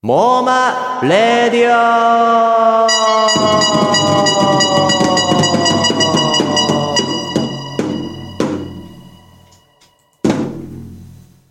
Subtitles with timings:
[0.00, 2.86] モーマレディオ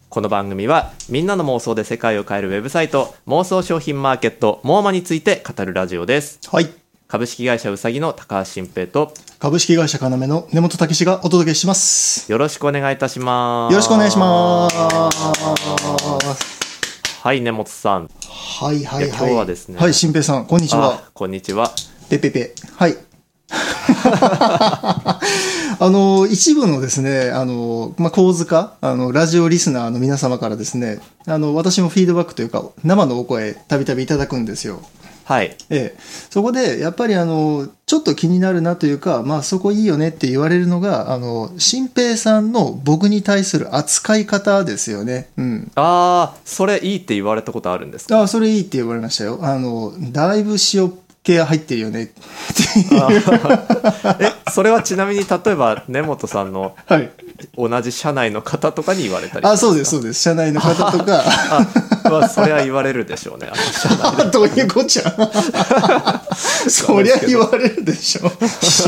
[0.09, 6.69] この番組はみんなの妄想で世界を変えるウェブサイト妄想商品マーケットモーマについて語るラジオですはい。
[7.09, 12.31] 株式会社うさぎの高橋新平と株式会社要の根本武史がお届けします。
[12.31, 16.56] よろしくお願いいたしますよろしくお願いします。
[17.27, 19.05] はい根本さんはいはいはい。
[19.05, 20.93] いや今日はですねはい、新平さん、こんにちは。
[20.93, 21.73] あこんにちは
[22.09, 22.55] ペペペ。
[22.77, 22.95] はい。
[23.51, 25.19] あ
[25.81, 34.81] の、一部のですね、あの、まあ、構図化、あの、ラジオリスナーの皆様からですね、あの、私もフィードバックというか、生のお声、たびたびいただくんですよ。
[35.27, 35.57] はい。
[35.69, 35.95] ええ、
[36.29, 45.27] そこでやっぱりあのちょっと気になるなというか、まあ、そこいいよねって言われるのがあの新平さんの僕に対する扱い方ですよね。
[45.35, 48.21] うん、ああそれいいって言われたことあるんですか？
[48.21, 49.39] あそれいいって言われましたよ。
[49.41, 52.11] あのだいぶ塩気入ってるよね。
[54.19, 57.11] えそれはちなみに例えば根本さんのはい、
[57.57, 60.21] 同じ社内の方とかに言われたりあそうですそうです。
[60.21, 61.21] 社内の方とか
[62.07, 63.49] あ、まあ、それは言われるでしょうね
[64.31, 65.03] どういうこっちゃ？
[66.69, 68.31] そりゃ言われるでしょ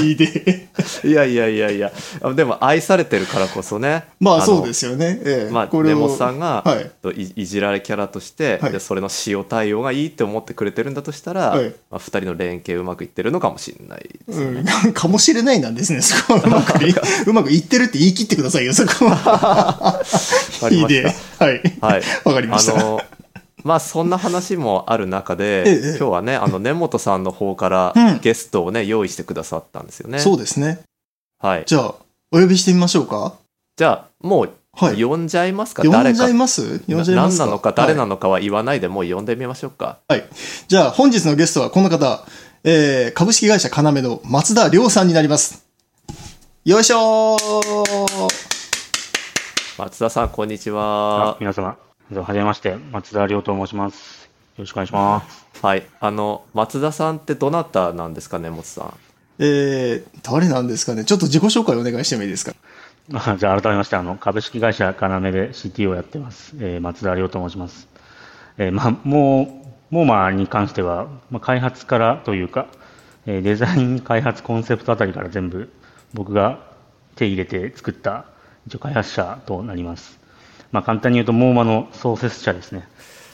[0.02, 0.70] ひで
[1.04, 5.20] えいやいやいやいやあでも愛されてるからこそねのまあそうですよね。
[5.24, 6.78] ええまあ、これを根本さんが、は
[7.14, 14.64] いい、いじられキャラとして、はいでそれの塩対応がいいって思ってくれてるんだとしたら、はいまあ、2人の連携うまくいってるのかもしれないね。
[14.84, 16.02] うん、 かもしれないなんですね。
[16.02, 16.94] そこはうまくい、
[17.26, 20.02] うまくいってるって言い切ってくださいよ、そこは。
[20.88, 21.04] で。
[21.40, 21.62] はい。
[21.80, 21.88] た。
[21.88, 22.02] はい。
[22.26, 22.76] わかりました。
[22.76, 23.02] あの
[23.64, 30.20] まあそんな話もある中で、ええ今日はねあの根本さんの方からうんゲストをね用意してくださったんですよね。
[30.20, 30.80] そうですね。
[31.40, 31.64] はい。
[31.66, 31.96] じゃあ、
[32.32, 33.34] お呼びしてみましょうか？
[33.78, 35.04] じゃあもうはい。
[35.04, 36.80] 呼んじゃいますか、呼ん誰かじゃいます？
[36.88, 37.46] 呼んじゃいますか？
[37.46, 40.00] 何なのか誰なはいのかは言わないでもう呼んでみましょうか。
[40.08, 40.24] はい。
[40.68, 42.26] じゃあ、本日のゲストはこの方、
[42.64, 45.66] えー、株式会社要の松田亮さんになります。
[46.66, 48.50] よいしょー
[49.78, 51.38] 松田さんこんにちあは。
[51.40, 51.78] 皆様、
[52.16, 54.26] はじめまして、松田亮と申します。
[54.58, 55.46] よろしくお願いします。
[55.62, 55.84] はい。
[56.00, 58.94] あの松田さんってどなたなんですか根本さん。
[59.38, 62.54] えー、誰なんですかねちょっと自己紹介お願いしてもいいですか？
[63.14, 64.98] あ じゃあ改めまして、あの、株式会社要で
[65.52, 66.56] CTO をやってます。
[66.60, 67.88] えー松田亮と申します。
[68.58, 72.68] えーまあ、もう、モーマに関しては、まあ、開発からというか、
[73.28, 75.72] えーデザイン開発コンセプトあたりから全部
[76.14, 76.60] 僕が
[77.16, 78.26] 手入れて作った
[78.68, 80.19] 一応開発者となります。
[80.72, 82.88] まあ、簡単に言うと、モーマの創設者ですね。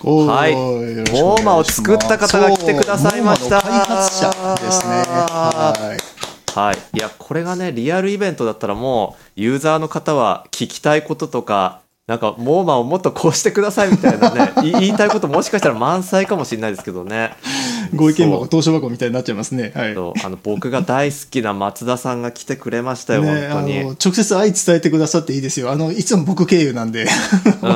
[0.04, 5.04] はいモーマを作った方が来てくださいましたそうモーマの開発者ですね。
[5.08, 6.16] はい。
[6.60, 6.78] はい。
[6.94, 17.36] いや、これがね、リアルイベントだったらもう、ユーザーの方は聞きたいこととか、なんか、モーマをもっとこうしてくださいみたいなね、い 言いたいこともしかしたら満載かもしれないですけどね。
[17.94, 19.72] ご意見箱、投書箱みたいになっちゃいますね。
[19.76, 19.92] はい。
[19.92, 23.80] あの僕が大好きな松田さんが来てくれましたよ、ね、本当に。
[23.80, 25.72] あの直接愛伝えてくださっていいですよ。
[25.72, 27.04] あのいつも僕経由なんで。
[27.04, 27.70] うん。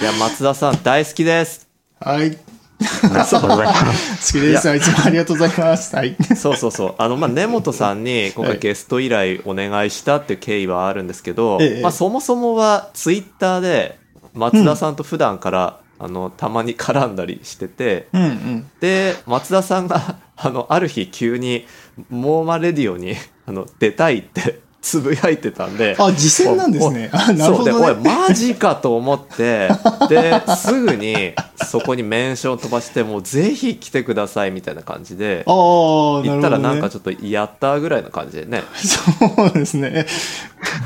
[0.00, 1.68] いや、松田さん大好きです。
[2.00, 2.38] はい。
[2.80, 4.32] ありがとうございます。
[4.32, 4.76] 好きです。
[4.76, 5.94] いつもありがとうございます。
[5.94, 6.16] はい。
[6.36, 6.94] そうそうそう。
[6.98, 13.98] あの、まあ、根本さんに今はい回ゲスト依頼お願いしたっていう経緯はあるんですけど、ええまあ、そもそもはツイッターで
[14.32, 18.70] 松田さんと普段から、あの、たまに絡んだりしてて、うんうん。
[18.80, 21.66] で、松田さんが、 あの、ある日急に、
[22.08, 23.16] モーマレディオに、
[23.46, 25.94] あの、出たいって、つぶやいてたんで。
[25.98, 27.10] あ、実践なんですね。
[27.12, 28.00] あ、なるほそうで、おい、どね。
[28.28, 29.68] マジかと思って、
[30.08, 31.34] で、すぐに、
[31.66, 36.28] そこにメンション飛ばして、もうぜひ来てくださいみたいな感じで、ああ、なるほど、ね。
[36.30, 38.62] 言ったらなんかちょっとやったぐらいの感じでね。
[38.74, 40.06] そうですね。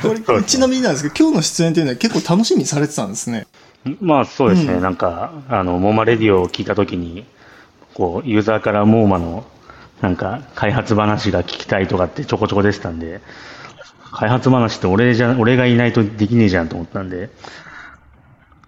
[0.03, 3.47] これちなみになんですけど、今日の出演というのは結構楽しみにされてたんですね。
[4.01, 7.27] まあそうですね、うんなんか、あの、モーマレディオを聞いたときに、
[7.95, 9.45] こう、ユーザーからモーマの、
[10.01, 13.21] なんか、開発話が聞きたいとかってちょこちょこ出てたんで、
[14.13, 17.31] 開発話って俺じゃ、俺がいないとできねえじゃんと思ったんで、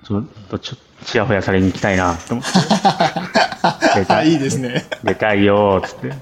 [0.05, 2.51] ちょっと、ちょ、ちやほやされに行きたいなと思って。
[3.97, 4.87] 出あ、たいいですね。
[5.03, 6.13] 出たいよーっつって。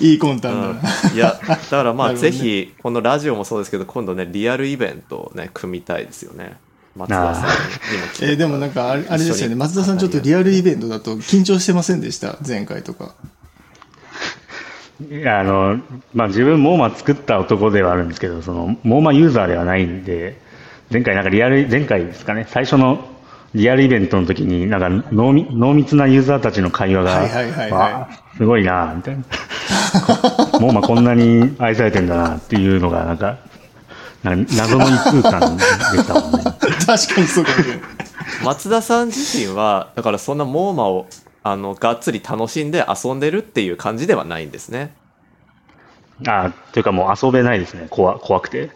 [0.00, 0.88] いい魂胆うんだ。
[1.14, 6.56] いや、だからまあ、 ぜひ、このラジオもそうですけど、今度ね、リアルイベントをね、組みたいですよね。
[6.96, 12.36] 松田さんにも来てえーでもなんかあれあれですよね、松田さんちょっとリアルイベントだと緊張してませんでした？
[12.46, 13.14] 前回とか。
[15.10, 15.80] いや、あの、
[16.12, 20.40] まあ、自分、モーマ作った男ではあるんですけど、その、モーマユーザーではないんで、
[20.92, 23.04] 前回なんかリアル、前回ですかね、最初の
[23.56, 28.36] リアルイベントの時に、なんか濃密濃密なユーザーたちの会話が、はいはいはいはい。
[28.36, 29.24] すごいなみたいな。
[30.60, 33.38] モーマこんなに愛されてんだなっていうのが、なんか、
[34.24, 36.44] なんか謎の一空間でしたもんね。
[36.84, 37.80] 確かにそうかもしれない。
[38.42, 41.06] 松田さん自身はだからそんなモーマを
[41.42, 44.94] あのがっつり楽しんで遊んでるっていう感じではないんですね。
[46.26, 47.86] あというかもう遊べないですね。
[47.90, 48.70] 怖怖くて。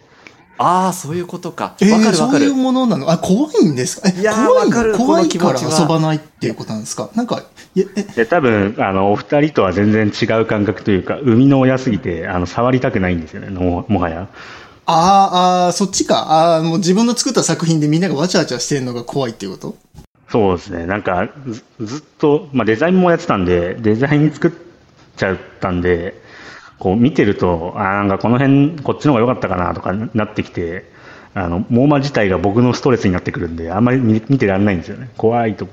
[0.61, 1.75] ああそういうことか。
[1.81, 3.09] えわかー、そういうるわかるものなの？
[3.11, 4.00] あ、怖いんです。
[4.00, 7.11] かえいやー怖いわか怖いから遊ばないっていうことなんですか？
[7.15, 7.45] なんか、
[7.77, 14.27] え、で、多分、あの、お二人とは全然違う感覚というか、生みの親すぎて、あの、触りたくないんですよね、ももはや。
[14.90, 16.56] ああ、そっちか。
[16.56, 19.76] あーもう自分の作った作品でみんながわちゃわちゃしてるのが怖いっていうこと？
[20.31, 20.87] そうですね。
[20.87, 24.52] なんか、ずずっと、まあ、デザインもやってたんで、デザイン作っ
[25.17, 26.14] ちゃったんで、
[26.79, 30.90] こう見てると、あーなんかこの辺、こっちの方が良かったかなとかなってきて、
[31.35, 35.11] あの、モーマ自体が僕のストレスになってくるんで、あんまり見てられないんですよね。
[35.19, 35.69] 怖いと。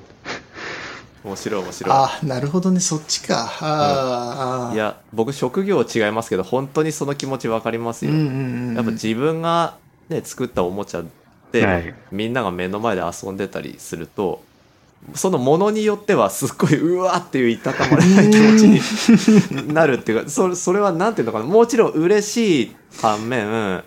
[1.25, 1.93] 面白い面白い。
[1.93, 3.51] ああ、なるほどね、そっちか。
[3.59, 4.75] あーあー。
[4.75, 8.75] いや僕職業違いますけど本当にその気持ち分かりますよ、うんうんうんうん。
[8.75, 9.75] やっぱ自分が、
[10.07, 11.03] ね、作ったおもちゃ
[11.51, 11.95] で、はい。
[12.11, 14.43] みんなが目の前で遊んでたりすると
[15.13, 21.45] そのものによってはすっごいうわっていういたたまれない気持ちになるっていうかそれそれはなんていうのかな。
[21.45, 23.83] もちろん嬉しい反面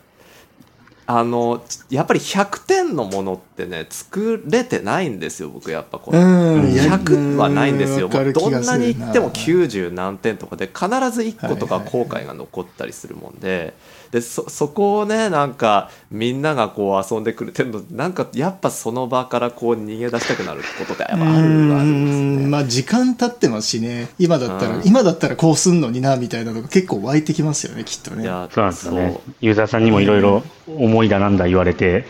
[1.10, 6.20] あのやっぱり100点のものってね作れてないんですよ僕やっぱこの
[6.58, 8.10] うん、いや100はないんですよ。
[8.10, 13.72] どんなに言っても90何点とかで必ず1個とかはいはいはい後悔が残ったりするもんで。
[14.10, 22.44] でそそこをねなんかみんながこう遊んでくれてるのなんかやっぱその場からこう逃げ出したくなることってやっぱあるはあるんですね。
[22.44, 29.18] うんまあ時間経ってますしね今だったら、うん今だったらこうすんのになみたいなのが結構湧いてきますよねきっとねいやそうなんですよね。
[29.40, 32.06] ユーザーさんにもいろいろ思いだなんだ言われて、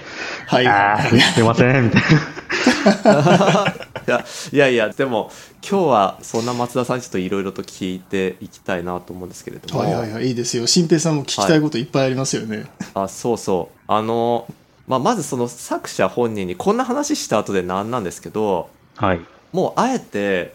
[0.47, 2.09] はいああ、すいません、みたいな。
[2.89, 5.31] いやいやいやでも
[5.69, 10.67] 今日はそんな松田さんにちょっといろいろと聞いていきたいなと思うんですけれども、はいはいはいいいですよ。
[10.67, 12.65] 新平さんも聞きたいこといっぱいありますよね、
[12.95, 13.79] あそうそう。
[13.87, 14.47] あの、
[14.87, 19.21] まあ、まずその作者本人にこんな話した後でなんなんですけどはい。
[19.53, 20.55] もうあえて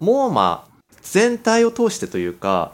[0.00, 0.66] モーマ
[1.02, 2.72] 全体を通してというか、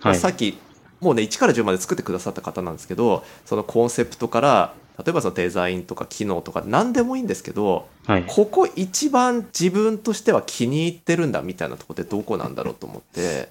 [0.00, 0.16] はい。
[0.16, 0.58] さっき
[1.00, 8.24] もうね1から10まで作ってくださった方なんですけどそのコンセプトから例えばそのデザインとか機能とか何でもいいんですけどはい。
[8.26, 13.48] ここ一番自分としては気に入ってるんだみたいなところってどこなんだろうと思って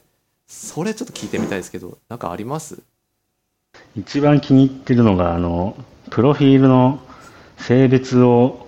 [0.48, 2.80] それちょっと聞いてみたいですけどなんかあります？
[3.96, 5.76] 一番気に入ってるのが、あの、
[6.10, 7.00] プロフィールの
[7.58, 8.66] 性別を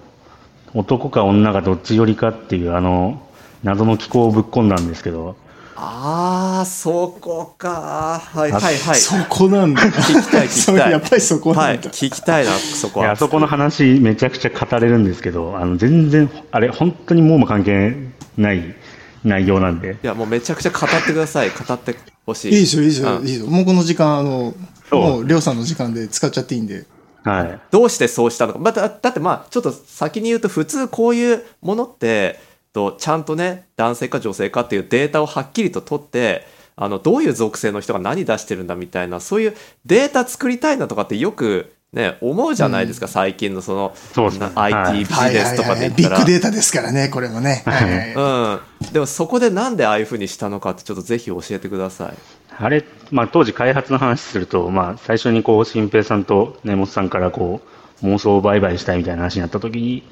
[0.75, 3.27] 男か女かどっち寄りかっていう、あの、
[3.63, 5.35] 謎の機構をぶっ込んだんですけど、
[5.81, 8.21] あーそこか。
[8.21, 8.95] はいはいはい。
[8.95, 9.81] そこなんだ。
[9.81, 10.91] 聞きたい聞きたい。
[10.91, 13.05] やっぱりそこはいなんだ、聞きたいなそこは。
[13.05, 17.95] いやあそこの話めちゃくちゃ語れるんですけど、あの、全然、あれ、本当にもうも関係
[18.37, 18.75] ない
[19.23, 21.49] 内容なんで、いやもうめちゃくちゃ語ってください。
[21.51, 21.95] 語って
[22.25, 22.53] ほしい。
[22.53, 23.25] いいですよいいですよ、うん。
[23.25, 24.53] いいですよもうこの時間あの
[24.91, 26.85] もうりょうさんの時間で使っちゃっていいんで。
[27.23, 27.59] はい。
[27.71, 32.39] どうしてそうしたのか、まあ、だだってまあちょっと先に言うと普通こういうものって
[32.73, 36.45] とちゃんとね男性か女性かっていうデータをはっきりと取って
[36.75, 39.55] あのどういう属性の人が何出してるんだみたいなそういう
[39.85, 44.51] データ作りたいなとかってよくね思うじゃないですか、最近のそのそうですね。
[44.53, 45.33] な IT ビジはい。
[45.33, 46.17] ネスとかで言ったら。
[46.17, 48.83] ビッグデータですからねこれもね、はいはい。
[48.83, 52.13] うん、でもそこでなんでああいうふうにしたのかってちょっとぜひ教えてください。
[52.61, 57.61] あれ、まあ、当時開発の話すると、まあ、最初にこう、新平さんと根本さんからこ
[58.01, 60.03] う、妄想を売買したいみたいな話になった時に、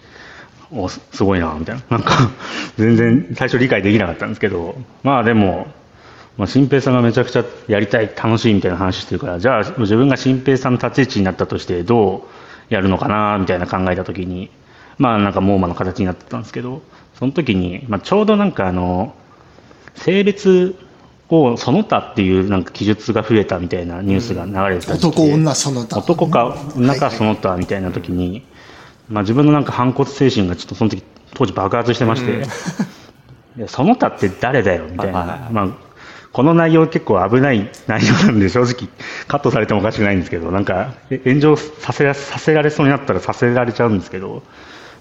[0.71, 1.97] お、すすごいな、みたいな。
[1.97, 2.29] なんか、
[2.77, 5.67] 全然最初理解できなかったんですけど、まあでも、
[6.37, 12.27] まあ、新平さんがめちゃくちゃやりたい、楽しいみたいな話してるから、じゃあ自分が新平さんの立ち位置になったとして、ど
[12.69, 14.49] うやるのかな、みたいな考えた時に、
[14.97, 16.81] まあなんかモーマの形になってたんですけど、
[17.17, 19.15] その時に、まあちょうどなんかあの、
[19.95, 20.75] 性別
[21.29, 25.99] をその他っていうなんか記述が増えたみたいなニュースが流れてた時期で男女その他。
[25.99, 26.45] 男か
[26.75, 27.15] 女かはい。
[27.15, 28.45] その他みたいな時に、
[29.09, 32.43] まあ、自分のなんか反骨精神がちょっとその時当時爆発してまして、
[33.57, 35.67] いやその他って誰だよみたいはいはいはな、まあ、
[36.33, 38.89] この内容結構危ない内容なんで正直
[39.27, 44.43] カットされてもおかしくないんですけどなんかえ炎上させらさせられそうになったらさせられちゃうんですけど、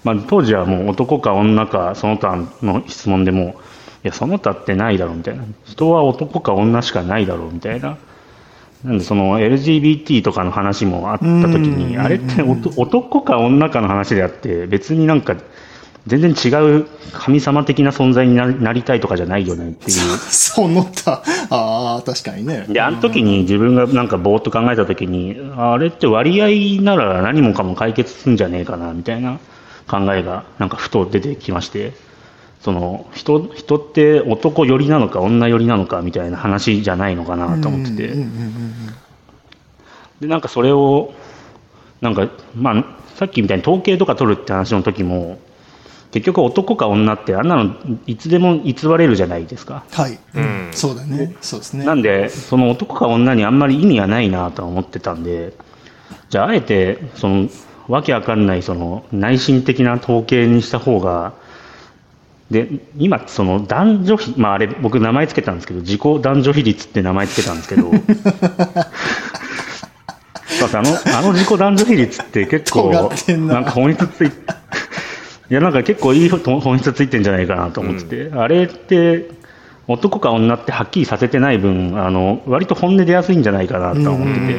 [0.03, 3.55] まあ、当時はもう男か女かその他の質問でも
[4.03, 5.43] いやその他ってないだろうみたいな。
[5.65, 7.97] 人は男か女しかないだろうみたいな
[8.83, 11.31] なんでその LGBT とかの話もあった時
[11.67, 15.35] に、あれって男か女かの話であって、別になんか
[16.07, 19.97] 全然違う神様的な存在にななりたいとかじゃないよねっていう。
[20.29, 22.65] その他ああ確かにね。
[22.69, 29.39] で、あの時に自分がなんかぼーっと考えた時に、あれって割合なら何もかも解決するんじゃねえかなみたいな
[29.87, 31.93] 考えがなんかふと出てきまして、
[32.67, 38.13] その人人って男寄りなのか女寄りなのかみたいな話じゃないのかなと思ってて。
[40.19, 41.13] で、なんかそれを、
[42.01, 45.39] なんか、まあ、さっきみたいに統計とか取るって話の時も、
[46.11, 47.73] 結局男か女ってあんなの
[48.05, 49.85] いつでも偽れるじゃないですか。
[49.91, 50.67] はい、うん。
[50.73, 51.37] そうだね。
[51.39, 51.85] そうですね。
[51.85, 55.53] なんで、その男か女にあんまり意味がないなとは思ってたんで、
[56.27, 57.47] じゃああえて、その、
[57.87, 61.46] わけわかんない、その、内心的な統計にした方が、
[62.51, 67.91] で、今、その男女比、まああれ、僕名前つけたんですけど、自己男女比率って名前つけたんですけど、
[70.73, 73.09] あの、あの自己男女比率って結構な。
[73.53, 74.31] なんか本質つい、い
[75.49, 79.29] や、なんか結構いい本質ついてんじゃないかなと思ってて、あれって、
[79.87, 84.53] 男か女ってはっきりさせてない分、あの、割と本音出やすいんじゃないかなと思ってて、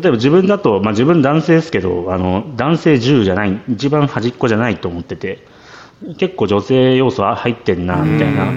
[0.00, 5.46] 例えば自分だと、まあ自分男性ですけど、あの、男性10じゃない、一番端っこじゃないと思ってて、
[6.18, 8.52] 結構女性要素は入ってんな、みたいな。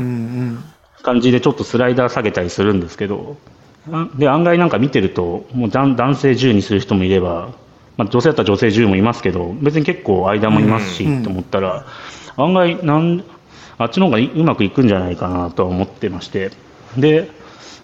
[1.03, 3.38] 感じでちょっとスライダー下げたりするんですけど、
[3.91, 7.50] あで、案外なんか見てると、もう男男性10にする人もいれば、
[7.97, 11.85] まあ女性だったら女性10もいますけど、別に結構間もいますし、と思ったら、
[12.38, 13.23] 案外なん、
[13.77, 16.51] あっちの方がいうまくいくんじゃないかなとは思ってまして、
[16.97, 17.29] で、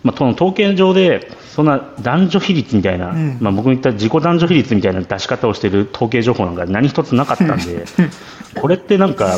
[0.04, 7.86] まあ、その統計上で、そんな男女比率みたいな、まあ、僕の言った自己男女比率みたいな出し方をしている統計情報なんか何一つなかったんで、
[8.56, 9.38] これってなんか、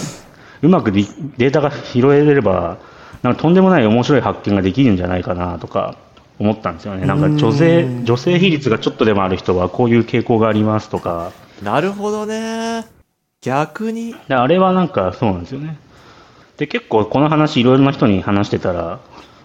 [0.62, 2.78] うまくデータが拾えれば、
[3.24, 5.96] なんかとんでもない面白い発見ができるんじゃないかなとか
[6.40, 7.06] 思ったんですよね。
[7.06, 11.32] なんか女性、女性比率がちょっとでもある人はこういう傾向がありますとか、
[11.64, 12.86] なるほどね。
[13.42, 14.16] 逆に。
[14.28, 15.78] であれはなんかそうなんですよね。
[16.58, 19.00] で、結構この話いろいろな人に話してたら、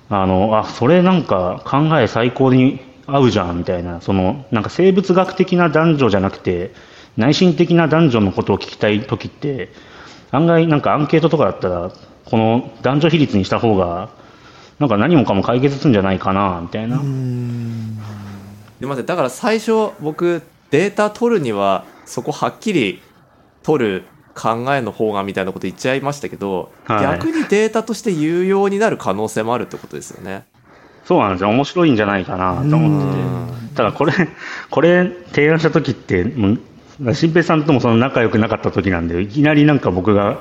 [0.09, 6.73] あの、あ、それなんか考え最高に合うじゃんみたいな、その、なんか生物学的な男女じゃなくて、
[7.17, 9.71] 内心的な男女のことを聞きたい時って、
[10.31, 11.91] 案外なんかアンケートとかだったら、
[12.25, 14.11] この男女比率にした方が、
[14.79, 17.01] なんか何もかも解決するんじゃないかな、みたいな。
[18.81, 23.01] で待ってだから最初僕データ取るにはそこはっきり
[23.63, 24.05] 取る
[24.37, 30.45] 考えの方がみたいなこと言っちゃいましたけど、はい逆にデータとして有用になる可能性もあるってことですよね。
[31.05, 31.49] そうなんですよ。
[31.51, 33.77] 面白いんじゃないかなと思ってて。
[33.77, 34.13] ただこれ、
[34.71, 36.27] これ提案した時って、
[37.15, 40.41] 新平さんともその仲良くなかった時なんで、いきなりなんか僕が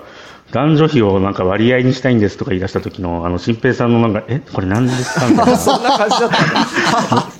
[0.52, 5.58] 男女比をなんか割合にしたいんですとか言い出した時の、あの、新平さんのなんか、え、これ何ですかみたいな。
[5.58, 7.35] そんな感じだった。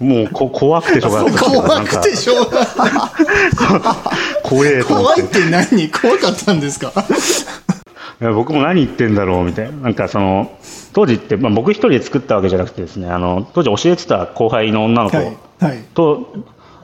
[0.00, 1.50] もうこ 怖くてしょうがなかった。
[1.50, 2.68] 怖くてしょうがない
[4.42, 5.88] 怖え怖いって何？
[5.90, 6.92] 怖かったんですか？
[8.34, 9.72] 僕も何言ってんだろうみたいな。
[9.72, 10.50] なんかその、
[10.94, 15.84] 当時って、まあ、僕一人で作ったわけじゃなくてですね、あの、当時教えてた後輩の女の子はいはい。
[15.94, 16.32] と、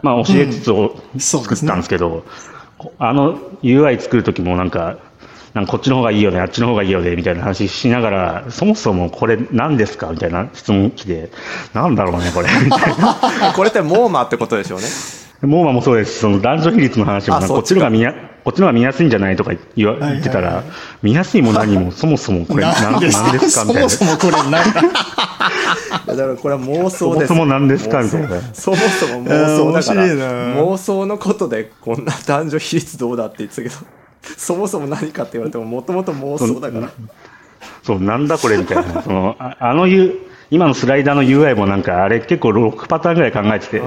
[0.02, 2.24] まあ、教えつつを作ったんですけど、
[2.76, 4.96] こあの UI 作る時もなんか、
[5.54, 11.30] なんかこっちの方がいいよね、あっちの方がいいよね、みたいな話しながら、そもそもこれ何ですかみたいな質問来て、
[11.74, 12.48] なんだろうね、これ。
[12.64, 14.86] みたいな これってモーマってことでしょうね。
[15.42, 20.62] モーマもそうですし、その男女比率の話もなんかこっちの方が見や、こっちの方が見やすいんじゃないとか言わはいはいはい言ってたら、
[21.02, 23.18] 見やすいも何も、 そもそもこれ何何です
[23.58, 23.64] か？
[23.66, 23.88] みたいな。
[23.90, 24.50] そもそもこれ何
[26.06, 27.26] だからこれは妄そも想です。
[27.28, 28.00] そも何ですか？
[28.02, 28.28] みたいな。
[28.54, 33.74] そもそも妄想だから妄想のことでこんな男女比率どうだって言ってたけど
[34.36, 36.90] そもそも何かって言われてももともと妄想だから。
[37.82, 39.02] そう、なんだこれみたいな。
[39.02, 39.86] その、ああの
[40.50, 43.82] 今のスライダーの UI もなんか、あれ結構6パターンぐらい考えてて、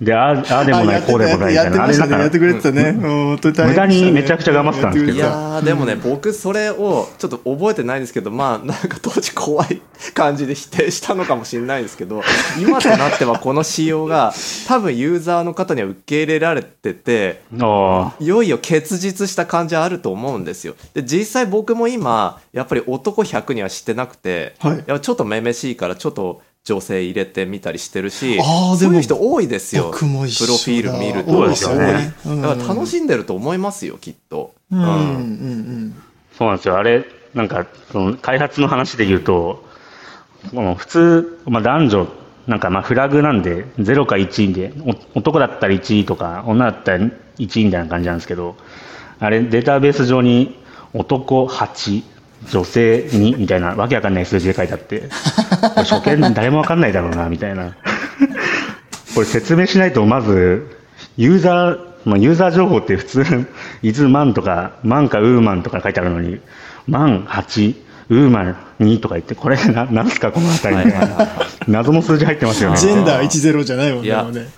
[0.00, 1.84] で、ああでもない、こうでもないみたいな。
[1.84, 2.22] あれなんやってましたね。
[2.22, 2.92] やってか、くれてたね。
[2.92, 9.82] に無駄にめちゃくちゃ頑張ってたんですけどいやーでもね僕それをちょっと覚えてないんですけどまあなんか当時怖い
[10.14, 12.22] 感じで否定したのかもしれないですけど
[12.60, 14.32] 今となってはこの仕様が
[14.66, 20.74] 多分ユーザーの方には受け入れられててあいよいよ結実した感じはあると思うんですよ。
[20.94, 29.90] で実際僕も今やっぱり男100にはしてなくて、はいやっぱちょっとめめしいからちょっと女性入れてみたりしてるしそういう人多いですよ。
[29.90, 30.46] 僕も一緒だ。
[30.46, 31.32] プロフィール見ると。
[31.32, 32.14] そうですよね。
[32.24, 32.42] 多い。
[32.42, 34.54] だから楽しんでると思いますよきっと。
[34.70, 34.80] うん。
[34.80, 34.86] うん。
[34.86, 36.02] うん
[36.38, 36.78] そうなんですよ。
[36.78, 37.04] あれ、
[37.34, 39.64] なんか、その開発の話で言うと、
[40.50, 42.08] この普通、まあ、男女、
[42.46, 44.72] なんかまあフラグなんで、0か1で、
[45.14, 46.98] お男だったら1とか、女だったら
[47.38, 48.56] 1みたいな感じなんですけど、
[49.20, 50.58] あれ、データベース上に
[50.94, 52.02] 男8、
[52.50, 55.08] 女性2みたいな、わけわかんない数字で書いてあって、
[55.76, 57.74] 初見誰もわかんないだろうな、みたいな。
[59.14, 60.66] これ説明しないと、まず、
[61.16, 63.46] ユーザー、まあ、ユーザー情報って普通、
[63.82, 66.40] いつマンとか、マンかウーマンとか書いてあるのに、
[66.86, 67.74] マン8、
[68.08, 71.28] ウーマン2とか言って、これな、なんすかこのあたりみたいな。
[71.68, 72.76] 謎の数字入ってますよね。
[72.76, 74.06] ジェンダー10じゃないもんね。
[74.06, 74.48] いやもうね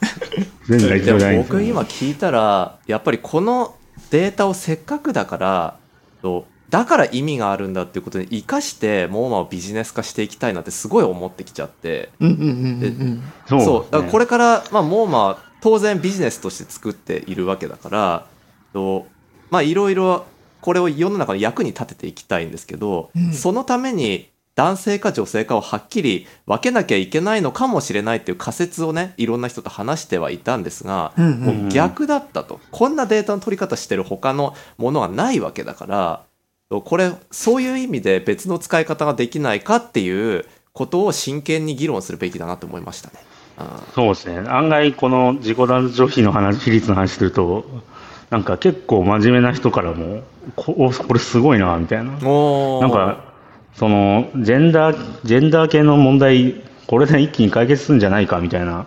[0.68, 3.74] 全然でもないんですよ僕今聞いたらやっぱりこの
[4.10, 5.76] データをせっかくだから
[6.22, 12.10] とだから意味があるんだっていうことに生かしてモーマをビジネス化していきたいなってすごい思ってきちゃって。
[12.20, 13.60] うんうんそう。
[13.62, 18.26] そうだからこれ、れから、まあ、モーマは当然ビジネスとして作っているわけだから
[18.72, 19.06] と
[19.50, 20.26] まあいろいろ
[20.60, 23.32] これを世の中の役に立てていきたいんですけど、うん。
[23.32, 31.40] そのために男性か女性かをはっきり分けなきゃいけないのかもしれないっていう仮説をねいろんな人と話してはいたんですが、うんうん。
[31.62, 32.60] もう逆だったと。
[32.70, 36.22] こんなデータの取り方してる他のものはないわけだから
[36.80, 43.14] これそういう意味で別の使い方ができないかっていうことを真剣に議論するべきだなと思いましたね。
[43.94, 44.48] そうですね。
[44.48, 47.64] 案外、この自己男女比の話、比率の話すると、
[48.30, 50.22] なんか結構真面目な人からも、
[50.56, 52.10] こおこれすごいな、みたいな。
[52.10, 53.32] なんか、
[53.74, 58.86] その、ジェンダー、ジェンダー系の問題、これで一気に解決するんじゃないか、みたいな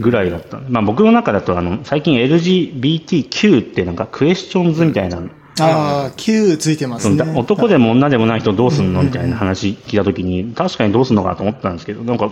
[0.00, 0.58] ぐらいだった。
[0.68, 5.20] まあ僕の中だと、あの、最近 LGBTQ ってなんかクエスチョンズみたいな、
[5.60, 7.24] ああ、Q ついてますそね。
[7.32, 12.30] の男でも女でもない人どうすんのみたいな話聞いたときに、確かにどうすんのかと思ったんですけど、なんか、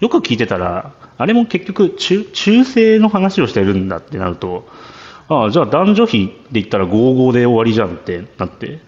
[0.00, 4.68] よく聞いてたら、あれも結局中、中性の話をしてるんだってなると、
[5.28, 8.80] ああ、じゃあ男女比で言ったら55で終わりじゃんってなって、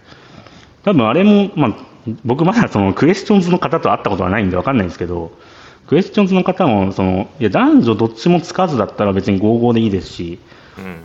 [0.83, 1.75] 多分あれも、まあ、
[2.23, 5.31] 僕まだそのクエスチョンズの方と会ったことはないんでわかんないんですけど、
[5.87, 10.39] クエスチョンズの方も、その、いや、男女どっちもつかずだったら別に55でいいですし、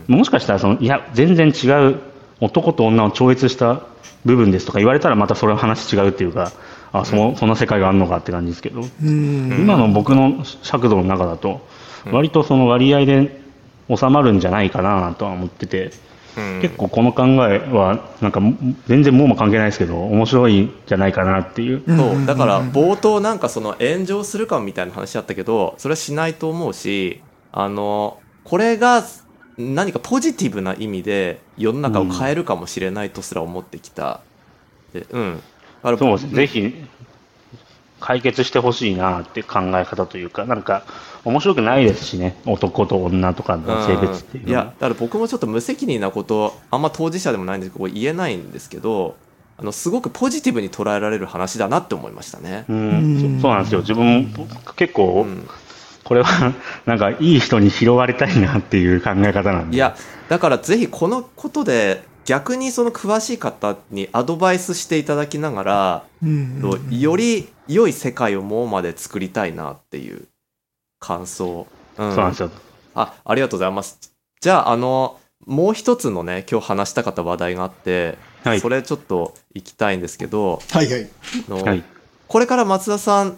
[0.07, 0.17] うん。
[0.17, 1.99] もしかしたらその、いや、全然違う、
[2.39, 3.81] 男と女を超越した
[4.25, 6.51] 部分ですとか言われたら、またそれは話違うっていうか、
[6.91, 9.57] あそのそんな世界があるのかって感じですけど、うん。
[9.59, 11.65] 今の僕の尺度の中だと、
[12.11, 13.41] 割とその割合で
[13.93, 15.91] 収まるんじゃないかなとは思ってて、
[16.37, 16.61] うん。
[16.61, 18.41] 結構この考えは、なんか
[18.87, 21.83] 全然もうも関係ないですけど、面白いんじゃないかなっていう。
[21.87, 22.25] そう。
[22.25, 29.03] だから冒頭なんかその炎上するかみたいな話あったけどそれはしないと思うしあのこれが
[29.57, 34.21] 何かポジティブな意味で世の中を変えるかもしれないとすら思ってきた。
[34.93, 35.41] でうん、だ
[35.83, 36.73] からそうですね、ぜひ
[37.99, 40.85] 解決してほしいなって考え方というか、なんか
[41.23, 44.73] 面白くないですしね、男と女とかの性別っていういやのは。
[44.73, 49.15] だから僕もちょっと無責任なことあんま当事者でもないんですけど言えないんですけど
[49.57, 52.65] あのすごくポジティブに捉えられる話だなって思いましたね。
[52.67, 53.79] うん、そそうなんですよ。
[53.79, 55.47] 自分も結構、ん
[56.05, 56.53] これは
[56.85, 59.75] なんかいい人に拾われたいなっていう考え方なんで。
[59.75, 59.97] いや
[60.29, 70.23] だからぜひこのことで逆にその詳しい方にアドバイスしていただきながら、うんとより良い世界をもうまで作りたいなっていう
[70.99, 72.51] 感想、うんそうなんですよ。
[72.95, 73.99] あありがとうございます
[74.39, 81.09] じゃああのもう一つのね今日話したかった話題があって、はいそれちょっと行きたいんですけどはいはい。
[81.49, 81.83] あの、はい。
[82.27, 83.37] これから松田さん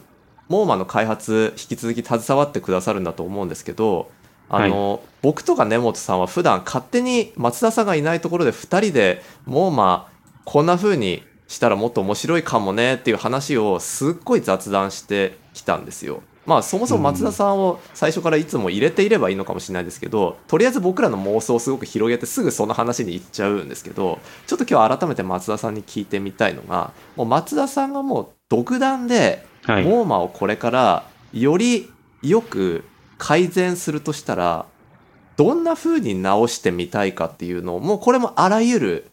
[0.50, 4.10] モーマの開発引き続き携わってくださるんだと思うんですけど
[4.50, 10.10] あの、僕とか根本さんは普段勝手に松田さんがいないところで2人でモーマ
[10.46, 16.22] こんな風にしたらもっと面白いかもねっていう話をすっごい雑談してきたんですよ。
[16.46, 29.84] まあそもそも松田さんを最初からいつも入れていればいいのかもしれないですけどとりあえず僕らの妄想をすごく広げてすぐその話に行っちゃうんですけどちょっと今日改めて松田さんに聞いてみたいのがもう松田さんがもう独断ではい。
[29.84, 31.90] モーマをこれからより
[32.22, 32.84] よく
[33.18, 34.66] 改善するとしたら
[35.36, 39.12] どんな風に直してみたいかっていうのをもうこれもあらゆる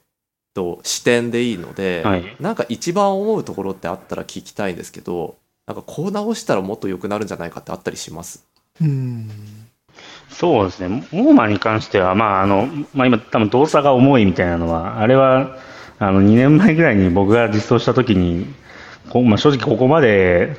[0.54, 8.44] と視点でいいので、はいなんか一番思うところってあったら聞きたいんですけどなんかこう直したらもっと良くなるんじゃないかってあったりします？
[8.80, 9.30] うん。
[10.28, 11.06] そうですね。
[11.12, 15.58] モーマに関しては、まあ、あの、まあ今多分動作が重いみたいなのは、あれは、
[16.00, 18.50] あの、2年前ぐらいに僕が実装した時に、こ
[19.22, 20.56] まあ、正直ここまで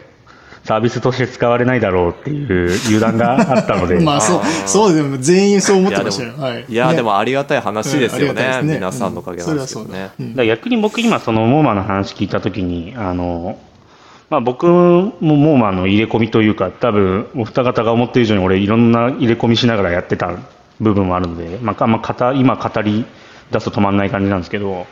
[0.66, 6.34] サービスとして使われないだろうっていう油断があったので、 まあそうそうでも全員そう思ってましたよ。
[6.36, 6.66] いはい。
[6.68, 9.56] いや、ねでもありがたい話ですよね,、皆さんのおかげなん。
[9.56, 13.60] ですけどね、逆に僕今そのモーマの話聞いたときに、あの、
[14.32, 20.32] まあ僕もモーマの入れ込みというか、多分お二方が思ってる以上に俺いろんな入れ込みしながらやってた
[20.80, 23.06] 部分もあるので、まあ、あんま語今語り
[23.52, 24.88] 出すと止まんない感じなんですけど、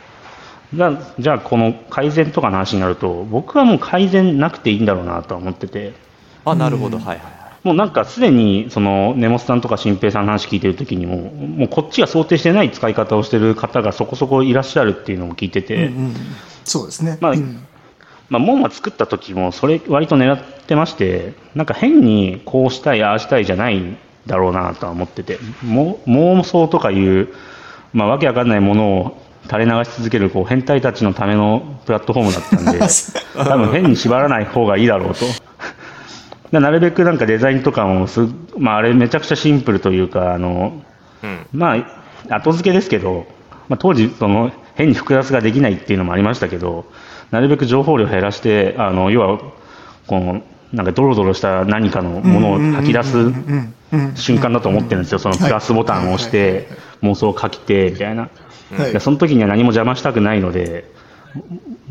[1.18, 5.94] じゃあこの改善とかの話になると、僕はもう改善なくていいんだろうなとは思ってて、
[6.44, 7.66] あなるほど、はいはいはい。
[7.66, 16.14] もうなんかすでにその根本さんとか新平さんの話聞いてるときにも、もうこっちが想定してない使い方をしてる方がそこそこいらっしゃるっていうのも聞いてて、うんうん
[16.64, 17.18] そうですね。
[17.20, 17.66] まあうん。
[18.30, 27.28] まあ、門は作った時もそれ割と狙ってまして、なんか変にこうしたい、ああしたいじゃないんだろうなとは思ってて、も妄想とかいう、
[27.92, 32.80] まあ、わけわかんないものを垂れ流し続けるこう変態たちのためのプラットフォームだったんで、
[33.36, 35.24] 多分変に縛らない方がいいだろうと。
[36.50, 40.82] でなるべくなんかデザインとかもす、まあ、あれめちゃくちゃシンプルというか、あの、
[41.22, 41.76] うんま
[42.28, 43.26] あ、後付けですけど、
[43.68, 46.84] まあ、当時、その変に複雑ができないっていうのもありましたけど、
[47.30, 49.38] なるべく情報量減らして、あの要は
[50.06, 50.42] この、
[50.74, 53.32] なんかドロドロした何かのものを吐き出す
[54.16, 56.68] 瞬間だと思ってるんですよ、そのプラスボタンを押して、
[57.02, 58.28] 妄想を書きてみたいな、
[58.76, 58.92] はい。
[58.92, 60.90] でその時には何も邪魔したくないので、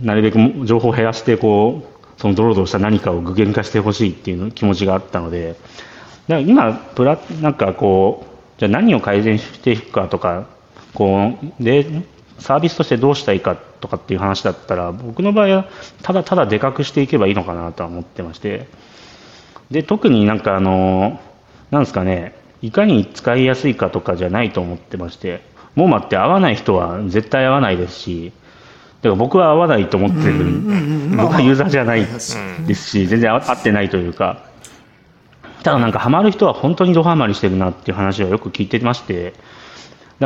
[0.01, 1.83] なるべく情報を減らしてこ
[2.17, 5.59] う、そのドロドロした何かを具現化してほしいっていう気持ちがあったので、だか
[6.27, 8.25] ら今プラ、なんかこ
[8.57, 10.45] う、じゃあ何を改善していくかとか、
[10.93, 11.87] こうで
[12.43, 15.65] サービスとしてどうしたいかとかっていう話だったら、僕の場合は
[16.01, 18.67] ただただでかくしていけばいいのかなとは思ってまして、
[19.71, 21.21] で特になんかあの、
[21.71, 25.41] なんですかね、いかに使いやすいかとかじゃないと思ってまして、
[25.75, 28.33] モーマって合わない人は絶対合わないですし、
[29.01, 30.33] だから僕は合わないと思ってる、
[31.15, 34.43] 僕はユーザーじゃないですし、全然合合ってないというか、
[35.63, 39.33] ただなんかハマる人は本当にドハマりしてるなっていう話はよく聞いてまして、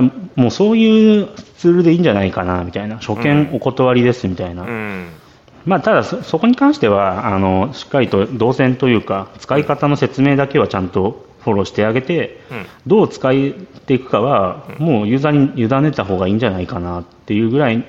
[0.02, 4.64] だもうそういうツールでいいんじゃないかなみたいな、初見お断りですみたいな。
[4.64, 5.08] うん。
[5.66, 12.66] まあ、ただそ、そこに関してはあのしっかりと動線というか、使い方の説明だけはちゃんとフォローしてあげて、うん。
[12.86, 13.34] どう使っ
[13.86, 17.84] ていくかは、もうユーザーに委ねた方がいいんじゃないかなっていうぐらい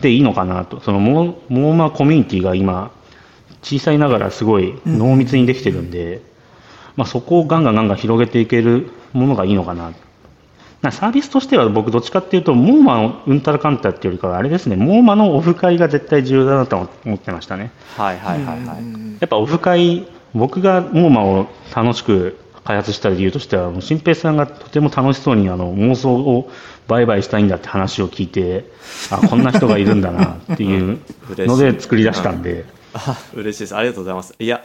[0.00, 2.92] でいいのかなと、そのモーモーマコミュニティが今、
[3.62, 6.22] 小さいながらすごい濃密にできてるんで、
[6.96, 9.84] まあ、そこをガンガンガンガン広げていけるものがいいのかな。
[9.84, 9.92] な
[10.82, 17.70] サービスとしては僕どっちかっていうと、モーマのうんたらかんたっていうよりかは、あれですね、モーマのオフ会が絶対重要だなと思ってましたね。
[17.98, 19.20] はいはいはいはい。
[19.20, 26.50] やっぱオフ会、僕がモーマを楽しく開発した理由としては、新平さんがとても楽しそうにあの妄想を
[26.88, 28.64] 売買したいんだって話を聞いて、
[29.10, 32.64] あ、こんな人がいるんだなっていう ので作り出したんで、
[32.94, 33.76] あ 嬉しいです。
[33.76, 34.34] ありがとうございます。
[34.38, 34.64] いや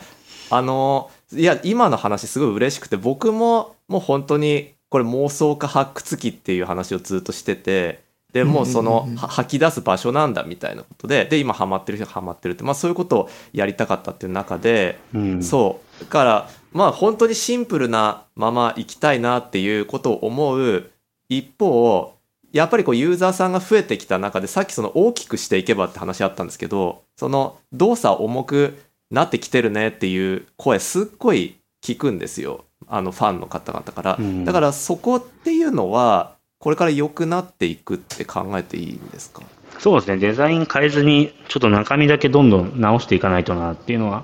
[0.49, 15.43] あのいや今の話すごい嬉しくて僕ももう本当にこれ妄想家発掘機っていう話をずっとしててでもうそのは吐き出す場所なんだみたいなことでで今ハマってる人がハマってるって、まあ、そういうことをやりたかったっていう中で、うん。
[15.43, 15.99] そう。
[15.99, 20.89] だからまあ本当にシンプルなまま行きたいなっていうことを思う
[21.27, 22.13] 一方
[22.53, 28.81] やっぱりこうユーザーさんが増えてきた中でさっきその大きくしていけばって話あったんですけどその動作重く
[29.11, 34.45] なってきてるねっていう声すっごい聞くんですよあのファンの方々から、うん。
[34.45, 39.41] だからそこっていうのはこれから良くなっていくって考えていいんですか？
[39.79, 44.23] そうですね、デザイン変えずに、ちょっと中身だけどんどん直していかないとなっていうのは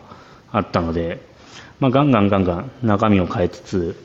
[0.52, 1.22] あったので、
[1.80, 3.96] まあ、ガンガンガンガン中身を変えつつ、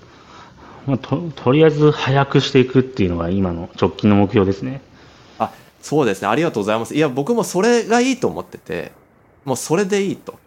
[0.87, 4.81] まあ、ととりあえず早くしていくっていうのが今の直近の目標ですね。
[5.39, 6.29] あそうですね。
[6.29, 6.95] ありがとうございます。
[6.95, 8.93] いや僕もそれがいいと思ってて
[9.45, 10.39] もうそれでいいと。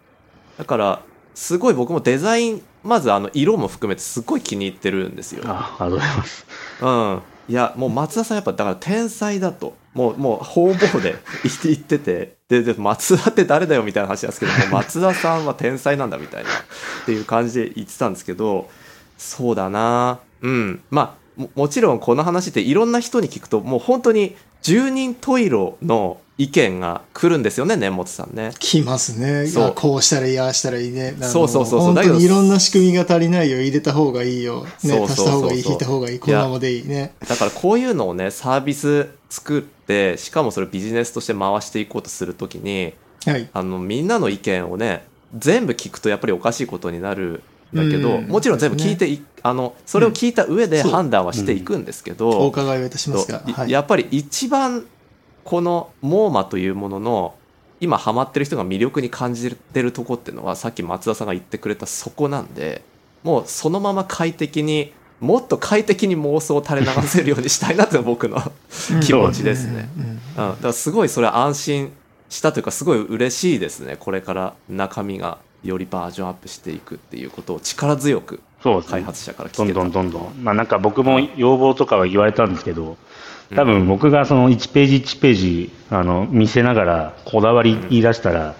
[0.58, 1.02] だから
[1.34, 5.42] すごい僕もデザインまずあの色も含めてすっごい気に入ってるんですよ。
[5.46, 6.46] あありがとうございます。
[6.80, 7.22] うん。
[7.48, 9.76] いやもう松田さんやっぱだから天才だと。
[9.92, 11.16] もうもう方々で
[11.64, 12.36] 言ってて。
[12.48, 16.50] てでで松田って誰だよみたいな話なんですけどもう 松田さんは天才なんだみたいな。
[16.50, 16.52] っ
[17.06, 18.68] ていう感じで言ってたんですけど
[19.18, 20.18] そうだな。
[20.42, 20.82] うん。
[20.90, 28.52] まあももちろんこの話っていろんな人に聞くともう本当に十人十色の意見が来るんですよね根本さんね。
[28.58, 29.46] 来ますね。
[29.46, 29.64] そう。
[29.64, 31.14] あこうしたらいいああしたらいいね。
[31.20, 31.80] そうそうそうそう。
[31.80, 33.60] 本だけど当にいろんな仕組みが足りないよ。
[33.60, 35.26] 入れた方がいいよ、ね、そうそうそうそう。
[35.26, 37.12] 足した方がいい引いた方がいいこんなもでいいね。
[37.28, 42.94] だからこういうのをねサービス作ってしかもそれをビジネスとして回していこうとするときに
[43.26, 43.50] はい。
[43.52, 45.04] あのみんなの意見をね
[45.36, 47.42] 全部聞くとやっぱりおかしいことになるん
[47.74, 48.26] だけど、うん。
[48.26, 54.84] もちろん全部聞いてい、あのそれを聞いた上で判断はしていくんですけど、お伺いをいたしますが、はい、やっぱり一番
[55.44, 57.34] このモーマというものの
[57.80, 62.82] 今ハマってる人が魅力に感じてるとこっていうのはさっき松田さんが言ってくれたそこなんで
[63.22, 68.40] もうそのまま快適にもっと快適に妄想を垂れ流せるようにしたいなっていうのが僕の
[69.02, 69.88] 気持ちですね。
[69.96, 71.92] うん、だからすごいそれは安心
[72.30, 73.96] したというかすごい嬉しいですね。
[73.98, 78.40] これから中身がよりバージョンアップしていくっていうことを力強く
[78.88, 79.80] 開発者から聞どんけた。
[79.80, 80.44] どんどんどん。
[80.44, 82.96] まあなんか僕も要望とかは言われたんですけど、
[83.54, 88.54] 多分僕がその1ページ1ページあの見せながらこだわり言い出したら、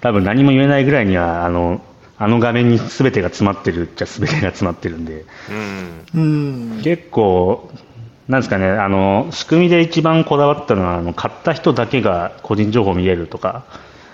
[0.00, 1.80] 多分何も言えないぐらいにはあの
[2.18, 5.24] あの画面に全てが詰まってるっちゃ全てが詰まってるんで、
[6.14, 6.76] うん。
[6.76, 6.82] うん。
[6.82, 7.70] 結構、
[8.28, 13.64] なんですかね、あの仕組みで一番こだわったのはあの買った人だけが個人情報見れるとか、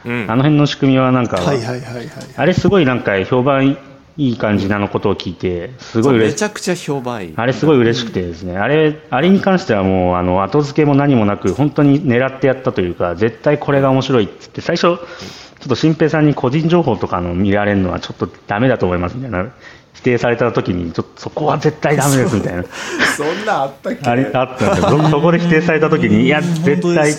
[0.05, 0.27] うん。
[0.29, 2.07] あの辺の仕組みはなんか、はいはいはいはい。
[2.37, 3.77] あれすごいなんか評判
[4.17, 7.33] いい感じなのことを聞いて、すごい嬉しちゃくちゃ評判いい。
[7.37, 14.95] あれすごい嬉しくてですね、あれ、あれに関してはもう、あの、後付けも何もなく、本当に狙ってやったというか、絶対これが面白いっつって、最初、ちょ
[15.67, 19.47] っと新平さんに個人情報とかの見られるのはちょっとダメだと思いますみたいな、
[19.95, 22.65] 否定された時に、ちょっとそこは絶対ダメですみたいな、
[23.17, 24.11] そんなあったっけ？
[24.11, 24.89] あれあったんですよ。
[25.03, 27.15] そそこで否定された時に、いや、本絶対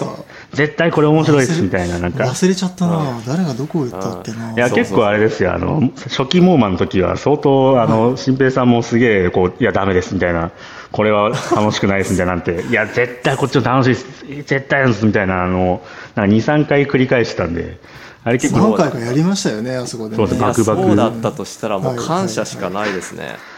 [0.53, 2.25] 絶対これ面白いですみたいな、なんか。
[2.25, 4.53] 忘れちゃったな、誰がどこを言ったってな。
[4.53, 10.51] いや、そうそう結構あれですよ、あの、初期モーマンの時は相当、あの、新平さんもすげえ、こう、いや、ダメですみたいな、
[10.91, 12.35] これは楽しくないですみたいな。
[12.35, 15.81] なんて、いや、絶対こっちも楽しいです、絶対ですみたいな、あの、
[16.15, 17.77] なんか2、3回繰り返してたんで、
[18.23, 20.17] あれ結構、何回かやりましたよね、あそこで、ね。
[20.17, 20.81] そうですバクバク。
[20.83, 23.23] そうだったとしたらもう感謝しかないですね。
[23.23, 23.50] い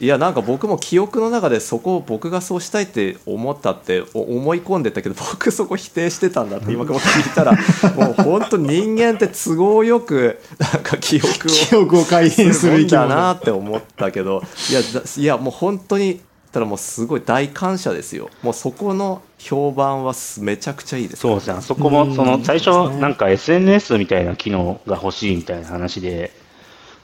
[0.00, 7.52] やなんか僕も記憶の中でそこを僕がそうしたいって思ったってお思い込んでたけど 僕そこ否定してたんだって 今から聞いたら
[7.94, 13.06] もう本当人間って都合よくなんか記憶を 記憶を改変すするんだ。
[13.06, 16.20] なって思ったけどいやだいやもう本当に
[16.52, 26.32] たらもうすごい大感謝ですよもうそこの評判はすめちゃくちゃいいですそうですね、あそこも、その、最初、なんか SNS みたいな機能が欲しいみたいな話で、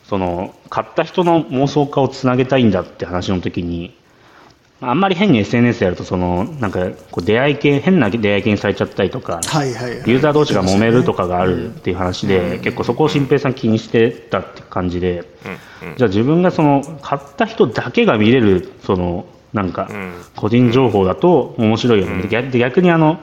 [0.09, 3.95] その、買った人の妄想家をつなげたいんだって話の時に、
[4.81, 10.11] あんまり変に SNS やると、その、なんか、こう出会い系、変な出会い系にされちゃったりとか、はいはいはい。
[10.11, 15.25] ユーザー同士が揉めるとかがあるっていう話で、結構そこを新平さん気にしてたって感じで、
[15.97, 19.91] じゃあ自分がその買った人だけが見れる、そのなんか
[20.37, 22.23] 個人情報だと面白いよね。
[22.23, 23.19] で逆で逆にあの、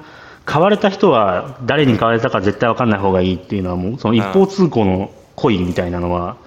[0.46, 6.38] 買われた人は誰に買われたか絶対分かんない方がいいっていうのはもうその一方通行の恋みたいなのは、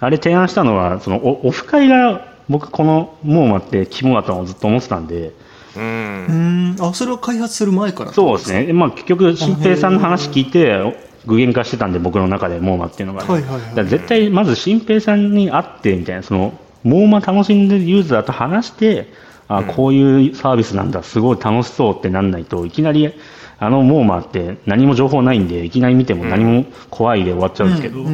[0.00, 5.32] あれ提案したのはそのオオフ会が僕このモーマって肝だとずっと思ってたんで、
[5.76, 6.74] うん。
[6.74, 8.12] うーん、あ、それを開発する前から。
[8.12, 19.08] そうですね、まあ、結局、新平さんの話聞いて、具現化してたんで、僕の中で、モーマっていうのがね、はいはいはいだから絶対、まず新平さんに会ってみたいな、そのモーマ楽しんでるユーザーと話して、
[19.48, 23.12] あこういうサービスなんだ、すごい楽しそうってなんないといきなり、
[23.58, 28.04] あのモーマって何も情報ないんで、いきなり見ても何も怖いで終わっちゃうんですけど、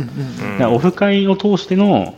[0.73, 2.15] オフ会を通しての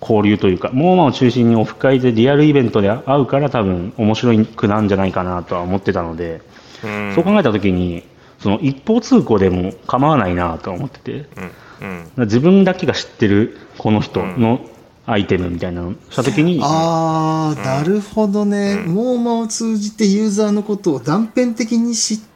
[0.00, 6.42] 交流というか、モーマを中心にオフ会でリアルイベントで会うから、多分面白くなんじゃないかなとは思ってたので。
[7.14, 8.02] そう考えたときに、
[8.40, 11.24] その一方通行でも構わないなと思ってて、
[12.18, 14.60] 自分だけが知ってるこの人の
[15.06, 18.82] アイテムみたいなのをしたときに、ああ、なるほどね。
[18.86, 22.33] モーマを通じてユーザーのことを断片的に知って、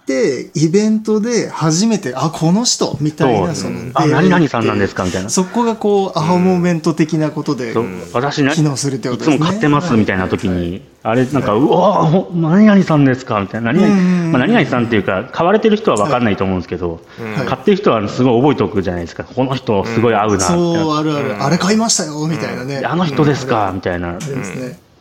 [0.55, 5.31] イベントで初めて、あ、この人みたいな、その、あ、何々さんなんですかみたいな。
[5.31, 7.75] そこがこう、アハモーメント的なことで、
[8.13, 9.39] 私な、機能するっていつことですね。
[9.39, 13.73] も買ってますみたいな時に、あれ、なんか、うわ何々さんですかみたいな。
[13.73, 17.01] 何々、まあ、何々さんっていうか、買われてる人は分かんないと思うんですけど、
[17.37, 17.47] はい。
[17.47, 19.25] 買ってる人はすごい覚えておくじゃないですか。
[19.25, 20.41] この人、すごい合うな。
[20.41, 22.83] そう、あるある、あれ買いましたよ、みたいなね。
[22.85, 24.19] あの人ですかみたいな。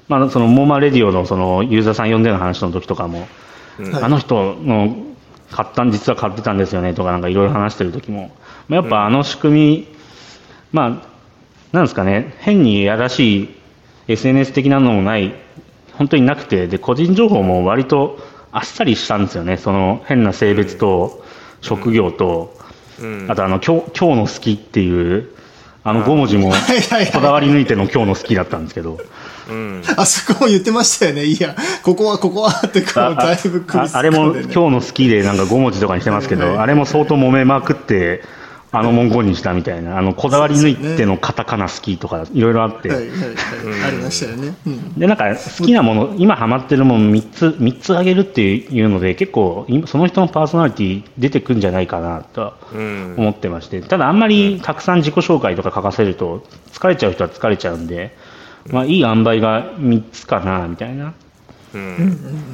[0.07, 3.27] まあ、そのモーマレディオのそのユーザーさん呼んでの話の時とかも、
[3.83, 4.95] はいあの人の
[5.51, 8.31] 買ったん実は買ってたんですよねとかなんかいろいろ話してる時も、
[8.67, 9.87] まあ、やっぱあの仕組み、
[10.71, 11.17] まあ
[11.71, 13.49] なんですかね変にやらしい
[14.07, 15.33] SNS 的なのもない
[15.93, 18.19] 本当になくてで個人情報も割と
[18.51, 21.23] あっさりしたんですよねその変な性別と
[21.61, 22.55] 職業と、
[23.27, 25.29] あとあの今日今日の好きっていう
[25.83, 28.99] あの5文字もこだわり抜いての今日の好きだったんですけど。
[29.95, 31.25] あそこも言ってましたよね。
[31.25, 38.23] いや、ここは、ここはって、こう、あだいぶ首ああれも今日の好きでなんか5文字とかにしてますけど、あれも相当揉めまくって、
[38.69, 43.27] あの文言にしたみたいな、あのこだわり抜いてのカタカナ好きとかいろいろあって、はいはいはい。
[43.87, 44.55] ありましたよね。
[44.65, 44.93] うん。
[44.93, 52.53] でなんか好きなもの、今ハマってるもの3つ、三つあげるっていうので、結構今その人のパーソナリティ出てくんじゃないかなとは
[53.17, 58.15] 思ってまして、ただあんまりたくさん自己紹介とか書かせると、疲れちゃう人は疲れちゃうんで、
[58.71, 61.13] まあいい塩梅が3つかなみたいな。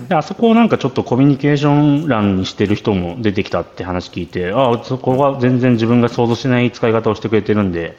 [0.09, 7.97] であそこをなんかちょっとコミュニケーション欄にしてる人も出てきたって話聞いて、ああ、そこは全然自分が想像しない使い方をしてくれてるんで、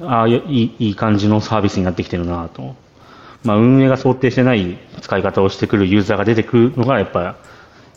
[0.00, 2.76] ああ、いいいい感じのサービスになってきてるなと。
[3.44, 7.36] まあ、運営が想定してない使い方をしてくるユーザーが出てくるのが、やっぱ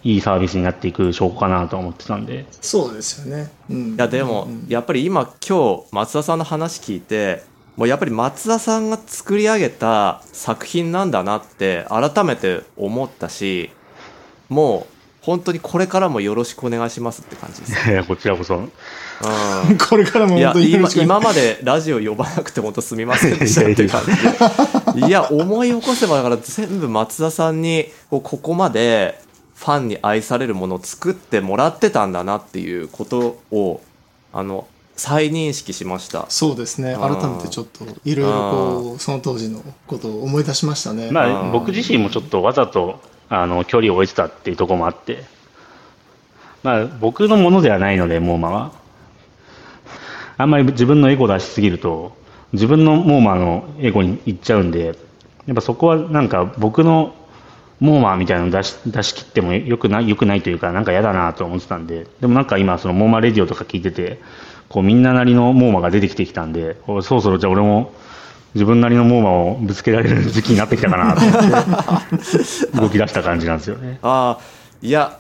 [0.04, 2.46] いいサービスになっていく証拠かなと思ってたんで。
[2.62, 3.52] そうですよね。
[3.70, 3.94] うん。
[3.94, 7.44] いやでもやっぱり今今日松田さんの話聞いて
[7.78, 13.70] もうやっぱり松田さんが作り上げた作品なんだなって改めて思ったし
[14.50, 17.90] もう本当にこれからもよろしくお願いしますって感じです。
[17.90, 18.56] いやこちらこそ。
[18.56, 18.72] う
[19.90, 24.02] これからも本当に今今までラジオ呼ばなくて本当すみませんでしたって感
[24.96, 29.20] じでいや思い起こせばだから全部松田さんにこうここまで
[29.56, 33.82] ファンに愛されるものを作ってもらってたんだなっていうことを
[34.34, 34.68] あの
[35.02, 36.28] 再認識しました。
[36.30, 36.96] そうですね。
[36.96, 41.10] 改めてちょっと、いろいろこう、その当時のことを思い出しましたね。
[41.10, 45.24] まうんあ、僕自身もちょっとわざとあの距離を置いてたっていうところもあって、
[46.62, 48.74] まあ、僕のものではないので、モーマは。
[50.38, 52.16] あんまり自分のエゴ出しすぎると、
[52.54, 54.86] 自分のモーマのエゴに行っちゃうんで、
[55.48, 57.16] やっぱそこはなんか僕の
[57.80, 64.20] モーマーみたいなの出し出し切ってもよくないよくないというかなんか嫌だなと思ってたんででもなんか今そのモーマーレディオとか聞いてて
[64.72, 67.92] こうみんななりのモーマーが出てきてきたんでおそろそろじゃあ俺も
[68.56, 72.20] 自分なりのモーマーをぶつけられる時期になってきたかなと思っ
[72.72, 74.00] て 動き出した感じなんですよね。
[74.02, 74.44] ああ
[74.82, 75.20] いや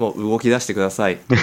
[0.00, 1.38] もう動き出してください、 うん、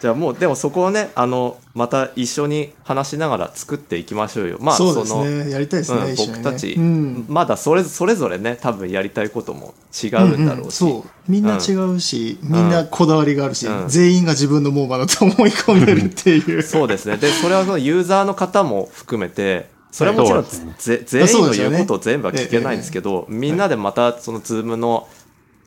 [0.00, 4.58] じゃあもうでもそこをねあのまた一緒に話しながら作っていきましょうよ。
[4.60, 7.26] まあそうですのねやりたいですね、うん、僕たち、うん。
[7.28, 10.90] まだそれそれぞれね多分やりたいことも違うんだろうし、んん。
[10.90, 11.10] そう。
[11.28, 13.88] みんな違うし、みんなこだわりがあるし、うん。
[13.88, 16.60] 全員が自分のモーマだと思い込んでるっていう。
[16.62, 17.16] そうですね。
[17.16, 20.44] でそれはそのユーザーの方も含めてそれはもちろん
[20.76, 25.06] ぜ全員の言うことを全部は聞けないんですけど、みんなでまたそのズームの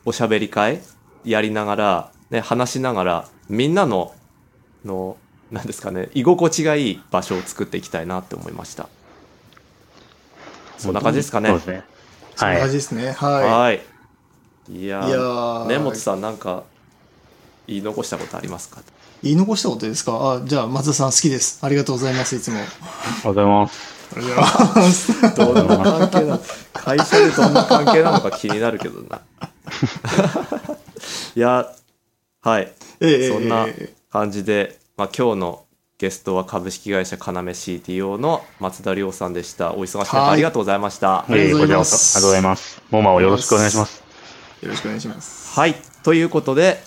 [0.04, 0.80] おしゃべり会
[1.24, 4.12] やりながら、ね、話しながらみんなの
[4.84, 5.16] の
[5.50, 8.88] なんですかね居心地がいい場所を作っていきたいなって思いました。
[10.76, 11.48] そんな感じですかね。
[11.48, 11.84] そうですね。
[12.36, 12.60] そんなはい。
[12.60, 13.12] 感じですね。
[13.12, 13.80] ははい。
[14.70, 15.64] いやいいやー。
[15.64, 16.62] ー根本さんなんか
[17.66, 18.82] 言い残したことありますか？
[19.22, 20.32] 言い残したことですか？
[20.34, 21.58] あじゃあ松田さん好きです。
[21.64, 22.58] ありがとうございますいつも。
[22.58, 22.72] ありが
[23.22, 23.98] とうございます。
[24.16, 24.36] ありが
[25.32, 25.72] とうございます。
[25.72, 26.40] どんな関係なの？
[26.72, 29.18] 会社でどんな関係なのか気になるけどな。
[31.34, 31.72] いや、
[32.42, 32.72] はい。
[33.00, 35.64] ええそんなええ感じで、まあ、今日の
[35.98, 39.74] ゲストは株式会社要 CTO の松田亮さんでした。
[39.74, 41.20] お忙しい中はいありがとうございました。
[41.20, 42.82] ありがとうございますありがとうございます。
[42.90, 44.02] モーマーをよろしくお願いします。
[44.62, 45.74] よろしくお願いしますはい。
[46.02, 46.80] ということで、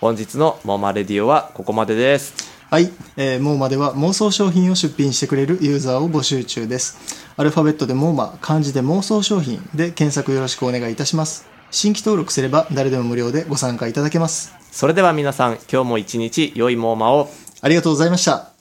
[0.00, 2.34] 本日のモマレディオはここまでです。
[2.70, 7.22] はい、えー、モーマでは妄想商品を出品してくれるユーザーを募集中です。
[7.36, 11.46] アルファベットでモーマ、漢字で妄想商品で検索よろしくお願いいたします。
[11.70, 14.65] 新規登録すれば誰でも無料でご参加いただけます。
[14.76, 17.30] それでは皆さん、今日も一日良いモーマを。
[17.62, 18.50] ありがとうございました。